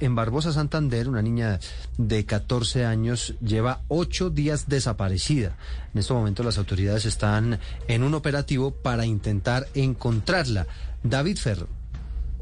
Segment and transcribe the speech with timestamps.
[0.00, 1.58] En Barbosa Santander, una niña
[1.96, 5.56] de 14 años lleva ocho días desaparecida.
[5.92, 7.58] En este momento las autoridades están
[7.88, 10.68] en un operativo para intentar encontrarla.
[11.02, 11.77] David Ferro.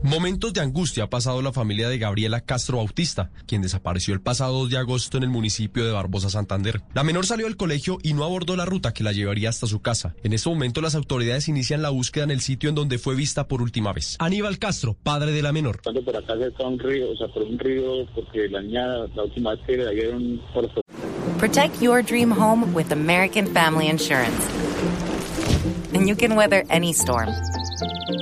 [0.07, 4.53] Momentos de angustia ha pasado la familia de Gabriela Castro Bautista, quien desapareció el pasado
[4.61, 6.81] 2 de agosto en el municipio de Barbosa, Santander.
[6.95, 9.83] La menor salió del colegio y no abordó la ruta que la llevaría hasta su
[9.83, 10.15] casa.
[10.23, 13.49] En este momento las autoridades inician la búsqueda en el sitio en donde fue vista
[13.49, 14.15] por última vez.
[14.21, 15.81] Aníbal Castro, padre de la menor.
[15.83, 18.87] Cuando por acá se está un río, o sea, por un río, porque la niña
[19.13, 20.71] la última vez que la dieron por...
[21.41, 24.39] Protect your dream home with American Family Insurance.
[25.93, 27.31] And you can weather any storm.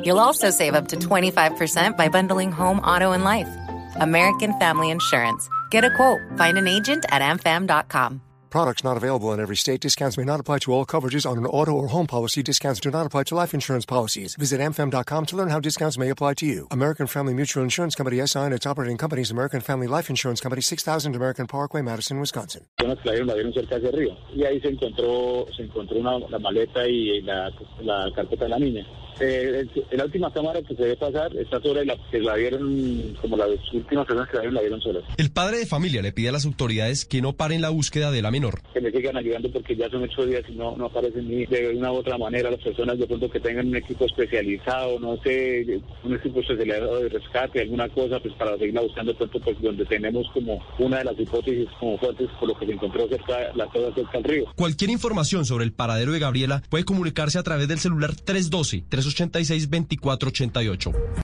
[0.04, 3.48] You'll also save up to 25% by bundling home, auto, and life.
[3.96, 5.48] American Family Insurance.
[5.70, 6.20] Get a quote.
[6.36, 8.23] Find an agent at amfam.com.
[8.54, 9.80] Products not available in every state.
[9.80, 12.40] Discounts may not apply to all coverages on an auto or home policy.
[12.40, 14.36] Discounts do not apply to life insurance policies.
[14.36, 16.68] Visit amfam.com to learn how discounts may apply to you.
[16.70, 20.62] American Family Mutual Insurance Company SI and its operating companies American Family Life Insurance Company
[20.62, 22.62] 6000 American Parkway, Madison, Wisconsin.
[22.78, 26.38] la vieron, la vieron cerca del río y ahí se encontró se encontró una, la
[26.38, 27.50] maleta y la,
[27.82, 28.86] la carpeta de la niña.
[29.20, 33.16] Eh, en la última cámara que se debe pasar está sobre la que la vieron,
[33.20, 35.04] como las últimas personas que la vieron, la vieron solas.
[35.16, 38.22] El padre de familia le pide a las autoridades que no paren la búsqueda de
[38.22, 38.43] la menor.
[38.72, 41.76] Que me sigan ayudando porque ya son ocho días y no, no aparecen ni de
[41.76, 45.80] una u otra manera las personas de pronto que tengan un equipo especializado, no sé,
[46.02, 49.84] un equipo especializado de rescate, alguna cosa, pues para seguirla buscando de pronto pues donde
[49.86, 53.66] tenemos como una de las hipótesis como fuertes por lo que se encontró cerca, la
[53.66, 54.44] cosa cerca del río.
[54.56, 59.70] Cualquier información sobre el paradero de Gabriela puede comunicarse a través del celular 312 386
[59.70, 60.92] 2488.